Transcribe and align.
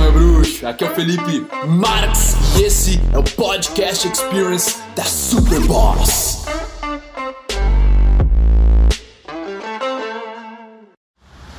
meu 0.00 0.12
bruxo! 0.12 0.66
Aqui 0.66 0.84
é 0.84 0.90
o 0.90 0.94
Felipe 0.94 1.46
Marx 1.66 2.34
e 2.58 2.62
esse 2.62 3.00
é 3.12 3.18
o 3.18 3.22
Podcast 3.22 4.08
Experience 4.08 4.78
da 4.96 5.04
Superboss. 5.04 6.46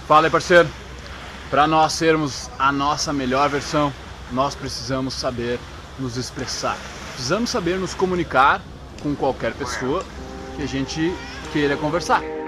Fala 0.08 0.28
aí, 0.28 0.32
parceiro. 0.32 0.68
Para 1.50 1.68
nós 1.68 1.94
sermos 1.94 2.50
a 2.58 2.72
nossa 2.72 3.14
melhor 3.14 3.48
versão, 3.50 3.94
nós 4.32 4.56
precisamos 4.56 5.14
saber 5.14 5.60
nos 6.00 6.18
expressar. 6.18 6.78
Precisamos 7.14 7.50
saber 7.50 7.78
nos 7.78 7.94
comunicar 7.94 8.62
com 9.04 9.16
qualquer 9.16 9.54
pessoa 9.54 10.04
que 10.56 10.64
a 10.64 10.68
gente 10.68 11.14
queira 11.54 11.78
conversar. 11.78 12.41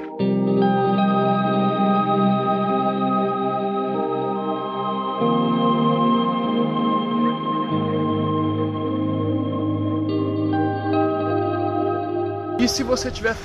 E 12.63 12.67
se 12.69 12.81
você 12.81 13.09
estiver 13.09 13.35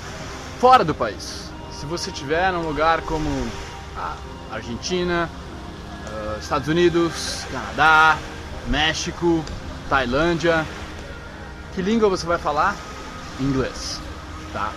fora 0.61 0.85
do 0.85 0.95
país? 0.95 1.51
Se 1.73 1.85
você 1.87 2.09
estiver 2.09 2.53
num 2.53 2.63
lugar 2.63 3.01
como 3.01 3.29
a 3.97 4.15
Argentina, 4.53 5.29
uh, 6.07 6.39
Estados 6.39 6.69
Unidos, 6.69 7.45
Canadá, 7.51 8.17
México, 8.69 9.45
Tailândia, 9.91 10.65
que 11.75 11.83
língua 11.83 12.09
você 12.09 12.25
vai 12.25 12.39
falar? 12.39 12.77
Inglês, 13.41 14.01
tá? 14.53 14.71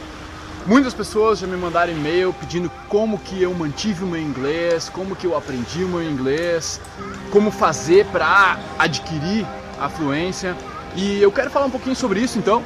Muitas 0.66 0.96
pessoas 0.96 1.38
já 1.38 1.46
me 1.46 1.56
mandaram 1.56 1.94
e-mail 1.94 2.34
pedindo 2.34 2.68
como 2.90 3.20
que 3.20 3.44
eu 3.44 3.54
mantive 3.54 4.04
o 4.04 4.08
meu 4.08 4.20
inglês, 4.20 4.90
como 4.90 5.16
que 5.16 5.28
eu 5.28 5.38
aprendi 5.38 5.84
o 5.84 5.88
meu 5.88 6.02
inglês, 6.02 6.82
como 7.30 7.52
fazer 7.52 8.08
para 8.08 8.58
adquirir 8.80 9.46
a 9.80 9.88
fluência. 9.88 10.58
E 10.96 11.22
eu 11.22 11.32
quero 11.32 11.52
falar 11.52 11.68
um 11.68 11.72
pouquinho 11.72 11.96
sobre 11.96 12.22
isso 12.22 12.40
então 12.40 12.64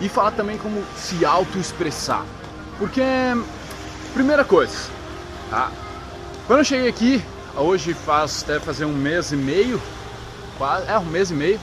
e 0.00 0.08
falar 0.08 0.32
também 0.32 0.58
como 0.58 0.82
se 0.96 1.24
auto-expressar. 1.24 2.24
Porque, 2.78 3.02
primeira 4.12 4.44
coisa, 4.44 4.76
tá? 5.50 5.70
Quando 6.46 6.60
eu 6.60 6.64
cheguei 6.64 6.88
aqui, 6.88 7.24
hoje 7.56 7.94
faz, 7.94 8.42
deve 8.42 8.64
fazer 8.64 8.84
um 8.84 8.92
mês 8.92 9.32
e 9.32 9.36
meio, 9.36 9.80
quase, 10.58 10.88
é 10.88 10.98
um 10.98 11.04
mês 11.04 11.30
e 11.30 11.34
meio, 11.34 11.60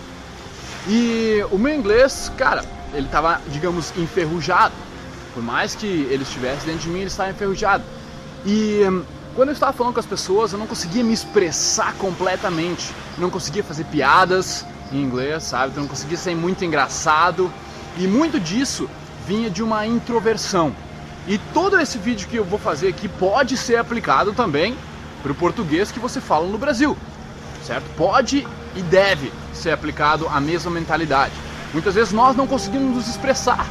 e 0.88 1.46
o 1.52 1.58
meu 1.58 1.76
inglês, 1.76 2.32
cara, 2.38 2.64
ele 2.94 3.08
tava, 3.08 3.40
digamos, 3.50 3.94
enferrujado. 3.98 4.74
Por 5.34 5.44
mais 5.44 5.76
que 5.76 5.86
ele 5.86 6.24
estivesse 6.24 6.66
dentro 6.66 6.82
de 6.82 6.90
mim, 6.90 7.00
ele 7.00 7.08
estava 7.08 7.30
enferrujado. 7.30 7.84
E 8.46 8.84
hum, 8.90 9.04
quando 9.36 9.50
eu 9.50 9.54
estava 9.54 9.72
falando 9.72 9.94
com 9.94 10.00
as 10.00 10.06
pessoas, 10.06 10.52
eu 10.52 10.60
não 10.60 10.68
conseguia 10.68 11.04
me 11.04 11.14
expressar 11.14 11.94
completamente. 11.96 12.94
Não 13.18 13.30
conseguia 13.30 13.64
fazer 13.64 13.86
piadas 13.86 14.66
em 14.92 15.02
inglês, 15.02 15.44
sabe? 15.44 15.74
Eu 15.76 15.82
não 15.82 15.88
conseguia 15.88 16.18
ser 16.18 16.36
muito 16.36 16.66
engraçado. 16.66 17.52
E 17.98 18.08
muito 18.08 18.40
disso 18.40 18.90
vinha 19.28 19.50
de 19.50 19.62
uma 19.62 19.86
introversão. 19.86 20.74
E 21.28 21.38
todo 21.54 21.80
esse 21.80 21.98
vídeo 21.98 22.28
que 22.28 22.36
eu 22.36 22.44
vou 22.44 22.58
fazer 22.58 22.88
aqui 22.88 23.08
pode 23.08 23.56
ser 23.58 23.76
aplicado 23.76 24.34
também 24.34 24.76
para 25.22 25.32
o 25.32 25.36
português 25.36 25.92
que 25.92 26.00
você 26.00 26.20
fala 26.20 26.48
no 26.48 26.58
Brasil, 26.58 26.98
certo? 27.64 27.86
Pode 27.96 28.48
e 28.76 28.82
deve 28.82 29.32
ser 29.54 29.72
aplicado 29.72 30.28
a 30.28 30.42
mesma 30.42 30.72
mentalidade. 30.72 31.34
Muitas 31.74 31.94
vezes 31.94 32.12
nós 32.12 32.36
não 32.36 32.48
conseguimos 32.48 32.96
nos 32.96 33.08
expressar, 33.08 33.68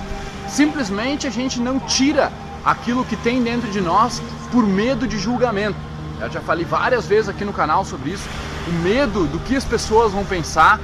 simplesmente 0.49 1.27
a 1.27 1.31
gente 1.31 1.61
não 1.61 1.81
tira 1.81 2.31
aquilo 2.65 3.05
que 3.05 3.17
tem 3.17 3.43
dentro 3.43 3.69
de 3.71 3.81
nós 3.81 4.23
por 4.53 4.65
medo 4.65 5.07
de 5.09 5.19
julgamento. 5.19 5.77
Eu 6.21 6.31
já 6.31 6.41
falei 6.41 6.65
várias 6.65 7.07
vezes 7.07 7.29
aqui 7.29 7.45
no 7.45 7.53
canal 7.53 7.85
sobre 7.85 8.11
isso, 8.11 8.29
o 8.69 8.73
medo 8.83 9.25
do 9.27 9.41
que 9.41 9.57
as 9.57 9.65
pessoas 9.65 10.13
vão 10.13 10.25
pensar, 10.25 10.79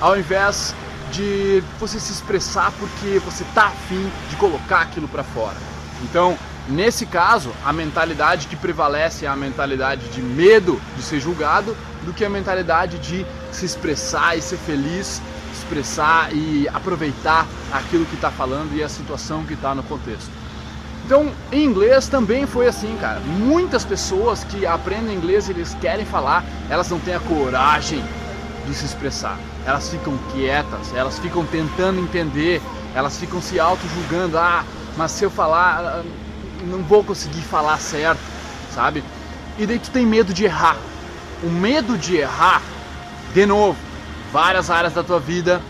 ao 0.00 0.16
invés 0.16 0.74
de 1.12 1.62
você 1.78 2.00
se 2.00 2.12
expressar 2.12 2.72
porque 2.72 3.18
você 3.18 3.44
tá 3.54 3.66
afim 3.66 4.10
de 4.30 4.36
colocar 4.36 4.80
aquilo 4.80 5.06
para 5.06 5.22
fora. 5.22 5.56
Então, 6.02 6.36
nesse 6.68 7.06
caso, 7.06 7.52
a 7.64 7.72
mentalidade 7.72 8.48
que 8.48 8.56
prevalece 8.56 9.26
é 9.26 9.28
a 9.28 9.36
mentalidade 9.36 10.08
de 10.08 10.22
medo 10.22 10.80
de 10.96 11.02
ser 11.02 11.20
julgado 11.20 11.76
do 12.04 12.12
que 12.12 12.24
a 12.24 12.30
mentalidade 12.30 12.98
de 12.98 13.24
se 13.52 13.64
expressar 13.64 14.36
e 14.36 14.42
ser 14.42 14.56
feliz, 14.56 15.20
expressar 15.52 16.34
e 16.34 16.66
aproveitar 16.68 17.46
aquilo 17.72 18.06
que 18.06 18.14
está 18.14 18.30
falando 18.30 18.74
e 18.74 18.82
a 18.82 18.88
situação 18.88 19.44
que 19.44 19.54
está 19.54 19.74
no 19.74 19.82
contexto. 19.82 20.30
Então, 21.04 21.30
em 21.50 21.64
inglês 21.64 22.08
também 22.08 22.46
foi 22.46 22.68
assim, 22.68 22.96
cara. 23.00 23.20
Muitas 23.20 23.84
pessoas 23.84 24.44
que 24.44 24.64
aprendem 24.64 25.16
inglês 25.16 25.48
e 25.48 25.52
eles 25.52 25.74
querem 25.74 26.06
falar, 26.06 26.44
elas 26.70 26.88
não 26.88 26.98
têm 26.98 27.14
a 27.14 27.20
coragem 27.20 28.02
de 28.66 28.74
se 28.74 28.84
expressar. 28.84 29.38
Elas 29.64 29.88
ficam 29.88 30.18
quietas, 30.32 30.92
elas 30.94 31.18
ficam 31.18 31.46
tentando 31.46 32.00
entender, 32.00 32.60
elas 32.94 33.18
ficam 33.18 33.40
se 33.40 33.60
auto-julgando. 33.60 34.36
Ah, 34.38 34.64
mas 34.96 35.12
se 35.12 35.24
eu 35.24 35.30
falar, 35.30 35.78
ah, 35.78 36.02
não 36.64 36.82
vou 36.82 37.04
conseguir 37.04 37.42
falar 37.42 37.78
certo, 37.78 38.20
sabe? 38.74 39.04
E 39.58 39.66
daí 39.66 39.78
tu 39.78 39.90
tem 39.90 40.04
medo 40.04 40.34
de 40.34 40.44
errar. 40.44 40.76
O 41.42 41.48
medo 41.48 41.96
de 41.96 42.16
errar, 42.16 42.60
de 43.32 43.46
novo, 43.46 43.78
várias 44.32 44.70
áreas 44.70 44.94
da 44.94 45.02
tua 45.02 45.20
vida 45.20 45.60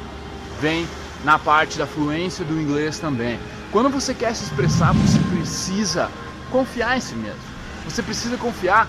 vem 0.61 0.87
na 1.25 1.39
parte 1.39 1.79
da 1.79 1.87
fluência 1.87 2.45
do 2.45 2.61
inglês 2.61 2.99
também. 2.99 3.39
Quando 3.71 3.89
você 3.89 4.15
quer 4.15 4.35
se 4.35 4.45
expressar, 4.45 4.93
você 4.93 5.19
precisa 5.35 6.11
confiar 6.51 6.97
em 6.97 7.01
si 7.01 7.15
mesmo. 7.15 7.41
Você 7.85 8.03
precisa 8.03 8.37
confiar 8.37 8.87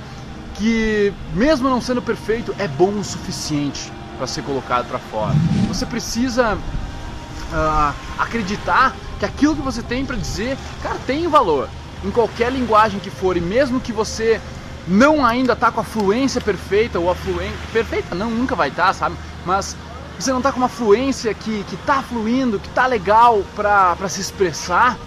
que, 0.56 1.14
mesmo 1.34 1.70
não 1.70 1.82
sendo 1.82 2.02
perfeito, 2.02 2.54
é 2.58 2.68
bom 2.68 2.92
o 2.92 3.04
suficiente 3.04 3.92
para 4.18 4.28
ser 4.28 4.44
colocado 4.44 4.88
para 4.88 5.00
fora. 5.00 5.34
Você 5.68 5.86
precisa 5.86 6.56
uh, 6.56 7.94
acreditar 8.18 8.96
que 9.20 9.26
aquilo 9.26 9.56
que 9.56 9.62
você 9.62 9.82
tem 9.82 10.06
para 10.06 10.16
dizer, 10.16 10.58
cara, 10.82 10.98
tem 11.06 11.28
valor. 11.28 11.70
Em 12.04 12.12
qualquer 12.12 12.52
linguagem 12.52 13.00
que 13.00 13.10
for, 13.10 13.38
e 13.38 13.42
mesmo 13.42 13.80
que 13.80 13.94
você 13.94 14.42
não 14.88 15.26
ainda 15.26 15.56
tá 15.56 15.72
com 15.72 15.80
a 15.80 15.84
fluência 15.84 16.42
perfeita 16.42 17.00
ou 17.00 17.10
a 17.10 17.16
fluência 17.16 17.58
perfeita 17.72 18.14
não 18.14 18.30
nunca 18.30 18.56
vai 18.56 18.70
estar, 18.70 18.88
tá, 18.88 18.94
sabe? 18.94 19.16
Mas 19.46 19.78
você 20.20 20.32
não 20.32 20.42
tá 20.42 20.52
com 20.52 20.58
uma 20.58 20.70
fluência 20.70 21.34
que 21.34 21.64
que 21.70 21.78
tá 21.78 22.02
fluindo, 22.02 22.60
que 22.60 22.70
tá 22.70 22.86
legal 22.86 23.44
para 23.56 24.10
se 24.10 24.20
expressar, 24.20 24.98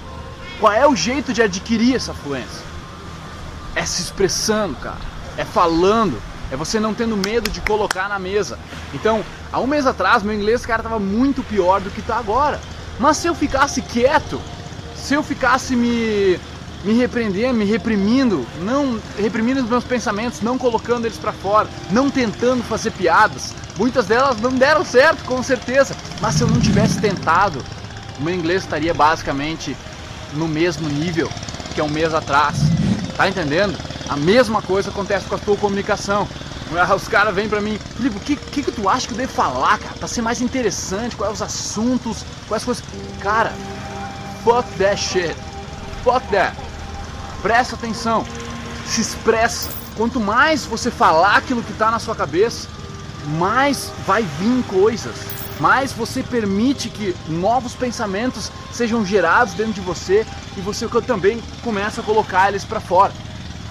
qual 0.58 0.72
é 0.72 0.86
o 0.86 0.96
jeito 0.96 1.32
de 1.32 1.42
adquirir 1.42 1.96
essa 1.96 2.14
fluência? 2.14 2.64
É 3.74 3.84
se 3.84 4.00
expressando, 4.00 4.74
cara. 4.76 5.00
É 5.36 5.44
falando, 5.44 6.20
é 6.50 6.56
você 6.56 6.78
não 6.78 6.94
tendo 6.94 7.16
medo 7.16 7.50
de 7.50 7.60
colocar 7.60 8.08
na 8.08 8.18
mesa. 8.18 8.58
Então, 8.94 9.24
há 9.52 9.60
um 9.60 9.66
mês 9.66 9.86
atrás, 9.86 10.22
meu 10.22 10.34
inglês, 10.34 10.64
cara, 10.64 10.82
tava 10.82 10.98
muito 10.98 11.42
pior 11.42 11.80
do 11.80 11.90
que 11.90 12.02
tá 12.02 12.16
agora. 12.16 12.60
Mas 12.98 13.16
se 13.16 13.26
eu 13.26 13.34
ficasse 13.34 13.82
quieto, 13.82 14.40
se 14.94 15.14
eu 15.14 15.22
ficasse 15.22 15.76
me 15.76 16.38
me 16.84 16.92
repreendendo, 16.92 17.54
me 17.54 17.64
reprimindo, 17.64 18.46
não 18.62 19.00
reprimindo 19.18 19.60
os 19.60 19.68
meus 19.68 19.82
pensamentos, 19.82 20.40
não 20.40 20.56
colocando 20.56 21.04
eles 21.04 21.18
para 21.18 21.32
fora, 21.32 21.68
não 21.90 22.08
tentando 22.08 22.62
fazer 22.62 22.92
piadas. 22.92 23.52
Muitas 23.76 24.06
delas 24.06 24.40
não 24.40 24.52
deram 24.52 24.84
certo, 24.84 25.24
com 25.24 25.42
certeza, 25.42 25.96
mas 26.20 26.36
se 26.36 26.42
eu 26.42 26.48
não 26.48 26.60
tivesse 26.60 27.00
tentado, 27.00 27.62
o 28.18 28.22
meu 28.22 28.32
inglês 28.32 28.62
estaria 28.62 28.94
basicamente 28.94 29.76
no 30.32 30.46
mesmo 30.46 30.88
nível 30.88 31.28
que 31.74 31.80
há 31.80 31.84
um 31.84 31.88
mês 31.88 32.14
atrás. 32.14 32.56
Tá 33.16 33.28
entendendo? 33.28 33.76
A 34.08 34.16
mesma 34.16 34.62
coisa 34.62 34.90
acontece 34.90 35.26
com 35.26 35.34
a 35.34 35.38
tua 35.38 35.56
comunicação. 35.56 36.28
Os 36.94 37.08
caras 37.08 37.34
vêm 37.34 37.48
pra 37.48 37.60
mim, 37.60 37.78
Filipe, 37.96 38.16
o 38.16 38.20
que, 38.20 38.36
que, 38.36 38.62
que 38.62 38.72
tu 38.72 38.88
acha 38.88 39.06
que 39.06 39.14
eu 39.14 39.18
devo 39.18 39.32
falar, 39.32 39.78
cara? 39.78 39.94
Pra 39.94 40.08
ser 40.08 40.22
mais 40.22 40.40
interessante, 40.40 41.16
quais 41.16 41.34
os 41.34 41.42
assuntos, 41.42 42.24
quais 42.48 42.64
coisas. 42.64 42.84
Cara, 43.20 43.52
fuck 44.44 44.68
that 44.78 44.96
shit. 44.96 45.34
Fuck 46.02 46.26
that. 46.28 46.56
Presta 47.42 47.74
atenção. 47.76 48.24
Se 48.86 49.00
expressa. 49.00 49.70
Quanto 49.96 50.20
mais 50.20 50.66
você 50.66 50.90
falar 50.90 51.36
aquilo 51.36 51.62
que 51.62 51.72
está 51.72 51.90
na 51.90 51.98
sua 51.98 52.14
cabeça, 52.14 52.68
mais 53.38 53.90
vai 54.06 54.22
vir 54.22 54.62
coisas. 54.64 55.16
Mais 55.58 55.92
você 55.92 56.22
permite 56.22 56.90
que 56.90 57.16
novos 57.28 57.74
pensamentos 57.74 58.52
sejam 58.72 59.06
gerados 59.06 59.54
dentro 59.54 59.72
de 59.72 59.80
você 59.80 60.26
e 60.56 60.60
você 60.60 60.86
também 61.06 61.42
começa 61.62 62.00
a 62.00 62.04
colocar 62.04 62.48
eles 62.48 62.64
para 62.64 62.78
fora. 62.78 63.12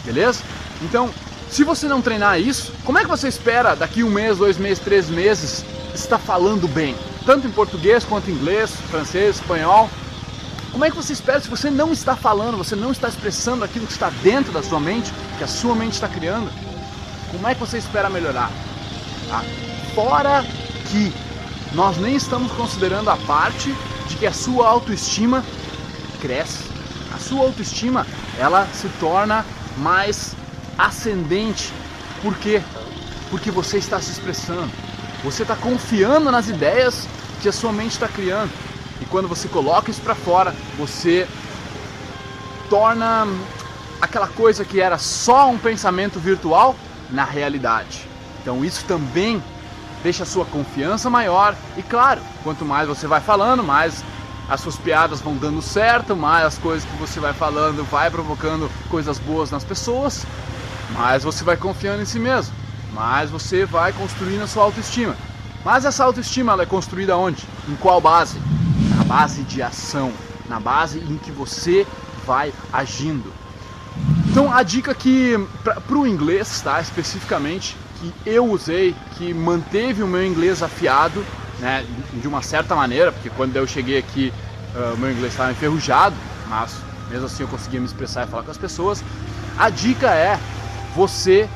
Beleza? 0.05 0.41
Então, 0.81 1.09
se 1.49 1.63
você 1.63 1.87
não 1.87 2.01
treinar 2.01 2.39
isso, 2.39 2.71
como 2.83 2.97
é 2.97 3.01
que 3.01 3.09
você 3.09 3.27
espera 3.27 3.75
daqui 3.75 4.03
um 4.03 4.09
mês, 4.09 4.37
dois 4.37 4.57
meses, 4.57 4.83
três 4.83 5.09
meses 5.09 5.65
estar 5.93 6.19
falando 6.19 6.67
bem? 6.67 6.95
Tanto 7.25 7.47
em 7.47 7.51
português 7.51 8.03
quanto 8.03 8.29
em 8.29 8.33
inglês, 8.33 8.71
francês, 8.89 9.37
espanhol. 9.37 9.89
Como 10.71 10.83
é 10.83 10.89
que 10.89 10.95
você 10.95 11.13
espera 11.13 11.39
se 11.39 11.49
você 11.49 11.71
não 11.71 11.91
está 11.91 12.15
falando, 12.15 12.57
você 12.57 12.75
não 12.75 12.91
está 12.91 13.07
expressando 13.07 13.63
aquilo 13.63 13.87
que 13.87 13.93
está 13.93 14.09
dentro 14.21 14.51
da 14.51 14.61
sua 14.61 14.79
mente, 14.79 15.11
que 15.37 15.43
a 15.43 15.47
sua 15.47 15.73
mente 15.73 15.93
está 15.93 16.07
criando? 16.07 16.51
Como 17.31 17.47
é 17.47 17.53
que 17.53 17.59
você 17.59 17.77
espera 17.77 18.09
melhorar? 18.09 18.51
Tá? 19.29 19.43
Fora 19.95 20.45
que 20.91 21.13
nós 21.73 21.97
nem 21.97 22.15
estamos 22.15 22.51
considerando 22.51 23.09
a 23.09 23.17
parte 23.17 23.73
de 24.07 24.15
que 24.17 24.27
a 24.27 24.33
sua 24.33 24.67
autoestima 24.67 25.43
cresce. 26.21 26.63
A 27.13 27.17
sua 27.17 27.41
autoestima, 27.41 28.05
ela 28.37 28.67
se 28.73 28.89
torna 28.99 29.45
mais 29.77 30.35
ascendente. 30.77 31.71
Por 32.21 32.35
quê? 32.37 32.61
porque 33.29 33.51
você 33.51 33.77
está 33.77 33.99
se 33.99 34.11
expressando. 34.11 34.69
Você 35.23 35.41
está 35.41 35.55
confiando 35.55 36.31
nas 36.31 36.47
ideias 36.47 37.07
que 37.41 37.49
a 37.49 37.51
sua 37.51 37.71
mente 37.71 37.91
está 37.91 38.07
criando. 38.07 38.51
E 39.01 39.05
quando 39.05 39.27
você 39.27 39.47
coloca 39.47 39.91
isso 39.91 40.01
para 40.01 40.15
fora, 40.15 40.55
você 40.77 41.27
torna 42.69 43.27
aquela 44.01 44.27
coisa 44.27 44.63
que 44.63 44.79
era 44.79 44.97
só 44.97 45.49
um 45.49 45.57
pensamento 45.57 46.19
virtual 46.19 46.75
na 47.09 47.23
realidade. 47.23 48.07
Então 48.41 48.63
isso 48.63 48.85
também 48.85 49.43
deixa 50.03 50.23
a 50.23 50.25
sua 50.25 50.45
confiança 50.45 51.09
maior 51.09 51.55
e 51.75 51.81
claro, 51.81 52.21
quanto 52.43 52.63
mais 52.63 52.87
você 52.87 53.07
vai 53.07 53.19
falando, 53.19 53.63
mais 53.63 54.03
as 54.49 54.61
suas 54.61 54.75
piadas 54.75 55.21
vão 55.21 55.35
dando 55.35 55.61
certo, 55.61 56.15
mais 56.15 56.45
as 56.45 56.57
coisas 56.57 56.87
que 56.87 56.95
você 56.97 57.19
vai 57.19 57.33
falando 57.33 57.83
vai 57.89 58.09
provocando 58.11 58.69
coisas 58.89 59.17
boas 59.17 59.49
nas 59.49 59.63
pessoas, 59.63 60.25
mais 60.93 61.23
você 61.23 61.43
vai 61.43 61.57
confiando 61.57 62.01
em 62.01 62.05
si 62.05 62.19
mesmo, 62.19 62.53
mais 62.93 63.29
você 63.29 63.65
vai 63.65 63.91
construindo 63.91 64.43
a 64.43 64.47
sua 64.47 64.63
autoestima. 64.63 65.15
Mas 65.63 65.83
essa 65.83 66.03
autoestima 66.03 66.53
ela 66.53 66.63
é 66.63 66.67
construída 66.67 67.17
onde? 67.17 67.43
Em 67.67 67.75
qual 67.75 67.99
base? 67.99 68.37
Na 68.95 69.03
base 69.03 69.41
de 69.43 69.63
ação, 69.63 70.13
na 70.47 70.59
base 70.59 70.99
em 70.99 71.17
que 71.17 71.31
você 71.31 71.87
vai 72.25 72.53
agindo. 72.71 73.33
Então 74.29 74.53
a 74.53 74.61
dica 74.61 74.93
que 74.93 75.39
para 75.63 75.97
o 75.97 76.05
inglês, 76.05 76.61
tá, 76.61 76.79
especificamente, 76.79 77.75
que 77.99 78.13
eu 78.25 78.45
usei, 78.45 78.95
que 79.17 79.33
manteve 79.33 80.03
o 80.03 80.07
meu 80.07 80.23
inglês 80.25 80.61
afiado, 80.61 81.25
né, 81.59 81.85
de 82.13 82.27
uma 82.27 82.41
certa 82.41 82.75
maneira, 82.75 83.11
porque 83.11 83.29
quando 83.29 83.55
eu 83.55 83.65
cheguei 83.65 83.97
aqui 83.97 84.33
uh, 84.75 84.97
meu 84.97 85.11
inglês 85.11 85.33
estava 85.33 85.51
enferrujado, 85.51 86.15
mas 86.47 86.75
mesmo 87.09 87.25
assim 87.25 87.43
eu 87.43 87.49
conseguia 87.49 87.79
me 87.79 87.85
expressar 87.85 88.27
e 88.27 88.29
falar 88.29 88.43
com 88.43 88.51
as 88.51 88.57
pessoas. 88.57 89.03
A 89.57 89.69
dica 89.69 90.11
é 90.11 90.39
você 90.95 91.47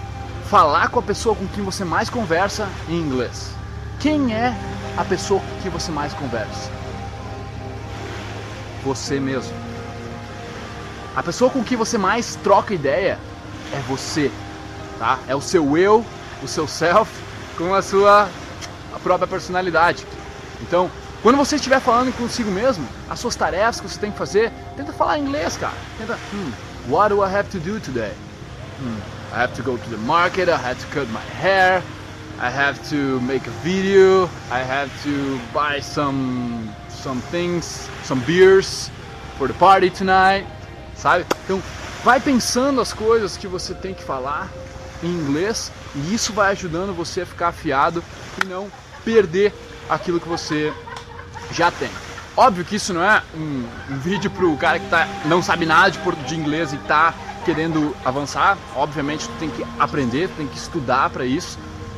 falar 0.50 0.90
com 0.90 1.00
a 1.00 1.04
pessoa 1.04 1.36
com 1.36 1.48
quem 1.48 1.64
você 1.64 1.84
mais 1.84 2.10
conversa 2.10 2.68
em 2.88 2.96
inglês. 2.96 3.52
Quem 4.00 4.34
é 4.34 4.56
a 4.98 5.04
pessoa 5.04 5.40
com 5.40 5.62
quem 5.62 5.72
você 5.72 5.92
mais 5.92 6.14
conversa? 6.14 6.72
Você 8.84 9.20
mesmo. 9.20 9.54
A 11.16 11.22
pessoa 11.22 11.52
com 11.52 11.64
quem 11.64 11.78
você 11.78 11.98
mais 11.98 12.36
troca 12.36 12.74
ideia 12.74 13.20
é 13.74 13.80
você, 13.88 14.32
tá? 14.98 15.20
É 15.28 15.36
o 15.36 15.42
seu 15.42 15.78
eu, 15.78 16.06
o 16.42 16.48
seu 16.48 16.68
self 16.68 17.12
com 17.58 17.74
a 17.74 17.82
sua 17.82 18.30
própria 19.00 19.28
personalidade. 19.28 20.06
Então, 20.62 20.90
quando 21.22 21.38
você 21.38 21.56
estiver 21.56 21.80
falando 21.80 22.16
consigo 22.16 22.52
mesmo, 22.52 22.88
as 23.10 23.20
suas 23.20 23.36
tarefas 23.36 23.82
que 23.82 23.90
você 23.90 24.00
tem 24.00 24.12
que 24.12 24.18
fazer, 24.18 24.52
tenta 24.76 24.94
falar 24.94 25.18
inglês, 25.18 25.58
cara. 25.58 25.74
Tenta, 25.98 26.18
hmm, 26.34 26.52
what 26.92 27.14
do 27.14 27.24
I 27.24 27.34
have 27.34 27.50
to 27.50 27.60
do 27.60 27.80
today? 27.80 28.14
Hmm, 28.80 29.00
I 29.34 29.44
have 29.44 29.54
to 29.56 29.64
go 29.64 29.78
to 29.78 29.90
the 29.90 29.98
market, 29.98 30.50
I 30.50 30.54
have 30.54 30.76
to 30.76 30.88
cut 30.94 31.08
my 31.12 31.20
hair, 31.42 31.84
I 32.40 32.50
have 32.50 32.80
to 32.90 33.20
make 33.22 33.48
a 33.48 33.54
video, 33.64 34.30
I 34.52 34.62
have 34.64 34.90
to 35.04 35.40
buy 35.54 35.82
some 35.82 36.70
some 36.90 37.22
things, 37.32 37.90
some 38.04 38.22
beers 38.26 38.90
for 39.38 39.48
the 39.48 39.54
party 39.54 39.90
tonight 39.90 40.46
sabe? 41.00 41.26
Então, 41.46 41.62
vai 42.04 42.20
pensando 42.20 42.82
as 42.82 42.94
coisas 42.94 43.38
que 43.38 43.48
você 43.48 43.74
tem 43.74 43.94
que 43.94 44.04
falar 44.04 44.50
em 45.02 45.08
inglês 45.08 45.72
e 45.96 46.14
isso 46.14 46.34
vai 46.34 46.52
ajudando 46.52 46.94
você 46.94 47.22
a 47.22 47.26
ficar 47.26 47.48
afiado 47.48 48.04
e 48.44 48.48
não 48.48 48.70
perder 49.04 49.54
aquilo 49.90 50.20
que 50.20 50.28
você 50.28 50.74
já 51.52 51.72
tem. 51.72 51.90
Óbvio 52.38 52.64
que 52.64 52.76
isso 52.76 52.94
não 52.94 53.04
é 53.04 53.22
um, 53.36 53.66
um 53.92 54.00
vídeo 54.00 54.30
para 54.30 54.46
o 54.46 54.56
cara 54.56 54.80
que 54.80 54.88
tá, 54.88 55.08
não 55.26 55.42
sabe 55.42 55.66
nada 55.66 55.92
de, 55.92 56.00
de 56.26 56.36
inglês 56.36 56.72
e 56.72 56.78
está 56.78 57.14
querendo 57.44 57.96
avançar. 58.06 58.58
Obviamente, 58.76 59.28
tu 59.28 59.34
tem 59.40 59.50
que 59.50 59.66
aprender, 59.78 60.30
tu 60.30 60.36
tem 60.38 60.48
que 60.48 60.58
estudar 60.58 61.10
para 61.10 61.26
isso. 61.26 61.58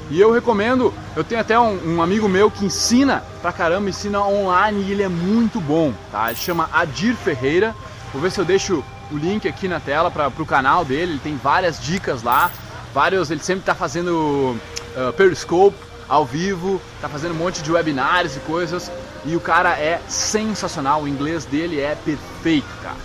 E 0.10 0.20
eu 0.20 0.32
recomendo, 0.32 0.94
eu 1.16 1.24
tenho 1.24 1.40
até 1.40 1.58
um, 1.60 1.96
um, 1.96 2.02
amigo 2.02 2.28
meu 2.28 2.50
que 2.50 2.66
ensina 2.66 3.24
pra 3.42 3.54
caramba, 3.54 3.90
ensina 3.90 4.20
online 4.22 4.82
e 4.82 4.92
ele 4.92 5.04
é 5.04 5.08
muito 5.08 5.62
bom, 5.62 5.94
tá? 6.12 6.30
Ele 6.32 6.40
chama 6.40 6.70
Adir 6.74 7.16
Ferreira. 7.16 7.76
Vou 8.12 8.22
ver 8.22 8.32
se 8.32 8.40
eu 8.40 8.44
deixo 8.44 8.84
o 9.12 9.18
link 9.18 9.48
aqui 9.48 9.68
na 9.68 9.80
tela 9.80 10.10
para 10.10 10.28
o 10.28 10.46
canal 10.46 10.84
dele. 10.84 11.14
Ele 11.14 11.20
tem 11.20 11.38
várias 11.38 11.80
dicas 11.80 12.24
lá, 12.24 12.52
vários. 12.94 13.32
Ele 13.32 13.42
sempre 13.42 13.62
está 13.62 13.76
fazendo 13.76 14.58
uh, 14.98 15.14
Periscope 15.14 15.78
ao 16.12 16.26
vivo, 16.26 16.82
está 16.96 17.08
fazendo 17.08 17.32
um 17.32 17.38
monte 17.38 17.64
de 17.64 17.72
webinários 17.72 18.36
e 18.36 18.42
coisas. 18.42 18.92
E 19.24 19.34
o 19.34 19.40
cara 19.40 19.80
é 19.80 20.02
sensacional. 20.10 21.04
O 21.04 21.08
inglês 21.08 21.46
dele 21.46 21.80
é 21.80 21.96
perfeito, 21.96 22.68
cara. 22.84 22.98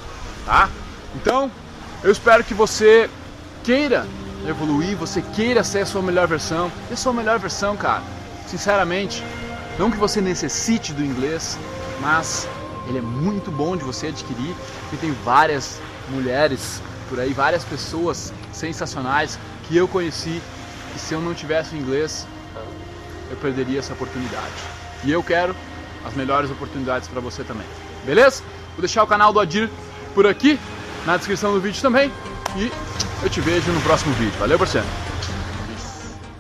Tá? 0.45 0.69
Então, 1.15 1.49
eu 2.03 2.11
espero 2.11 2.43
que 2.43 2.53
você 2.53 3.09
queira 3.63 4.05
evoluir, 4.45 4.97
você 4.97 5.23
queira 5.23 5.63
ser 5.63 5.83
a 5.83 5.87
sua 5.87 6.03
melhor 6.03 6.27
versão. 6.27 6.71
E 6.91 6.95
a 6.95 6.97
sua 6.97 7.13
melhor 7.13 7.39
versão, 7.39 7.77
cara, 7.77 8.03
sinceramente, 8.49 9.23
não 9.79 9.89
que 9.89 9.97
você 9.97 10.21
necessite 10.21 10.93
do 10.93 11.05
inglês, 11.05 11.57
mas 12.01 12.49
ele 12.89 12.99
é 12.99 13.03
muito 13.03 13.53
bom 13.53 13.77
de 13.77 13.85
você 13.85 14.09
adquirir, 14.09 14.53
porque 14.81 14.97
tem 14.97 15.13
várias 15.25 15.81
mulheres 16.09 16.83
por 17.09 17.21
aí, 17.21 17.33
várias 17.33 17.65
pessoas 17.65 18.33
sensacionais 18.53 19.39
que 19.69 19.77
eu 19.77 19.87
conheci 19.87 20.43
que 20.93 20.99
se 20.99 21.15
eu 21.15 21.21
não 21.21 21.35
tivesse 21.35 21.77
o 21.77 21.79
inglês, 21.79 22.27
eu 23.37 23.41
perderia 23.41 23.79
essa 23.79 23.93
oportunidade. 23.93 24.55
E 25.05 25.13
eu 25.13 25.23
quero 25.23 25.55
as 26.05 26.15
melhores 26.15 26.51
oportunidades 26.51 27.09
para 27.09 27.21
você 27.21 27.45
também. 27.45 27.67
Beleza? 28.05 28.43
Vou 28.73 28.81
deixar 28.81 29.03
o 29.03 29.07
canal 29.07 29.33
do 29.33 29.41
Adir 29.41 29.71
por 30.15 30.27
aqui, 30.27 30.59
na 31.05 31.17
descrição 31.17 31.53
do 31.53 31.61
vídeo 31.61 31.81
também. 31.81 32.11
E 32.57 32.73
eu 33.23 33.29
te 33.29 33.41
vejo 33.41 33.71
no 33.71 33.81
próximo 33.83 34.15
vídeo. 34.15 34.33
Valeu, 34.39 34.59
parceiro! 34.59 34.87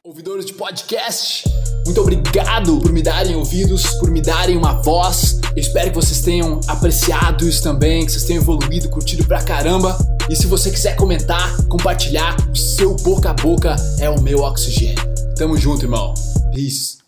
Ouvidores 0.04 0.46
de 0.46 0.54
podcast, 0.54 1.44
muito 1.84 2.00
obrigado 2.00 2.78
por 2.78 2.90
me 2.90 3.02
darem 3.02 3.36
ouvidos, 3.36 3.84
por 3.98 4.10
me 4.10 4.22
darem 4.22 4.56
uma 4.56 4.80
voz. 4.80 5.40
Eu 5.54 5.60
espero 5.60 5.90
que 5.90 5.94
vocês 5.94 6.20
tenham 6.20 6.60
apreciado 6.66 7.46
isso 7.46 7.62
também, 7.62 8.06
que 8.06 8.12
vocês 8.12 8.24
tenham 8.24 8.42
evoluído, 8.42 8.88
curtido 8.88 9.24
pra 9.24 9.42
caramba. 9.42 9.96
E 10.30 10.34
se 10.34 10.46
você 10.46 10.70
quiser 10.70 10.96
comentar, 10.96 11.56
compartilhar, 11.68 12.36
o 12.50 12.56
seu 12.56 12.94
boca 12.96 13.30
a 13.30 13.34
boca 13.34 13.76
é 13.98 14.08
o 14.08 14.20
meu 14.20 14.40
oxigênio. 14.40 15.04
Tamo 15.36 15.56
junto, 15.56 15.84
irmão. 15.84 16.14
Peace. 16.56 17.05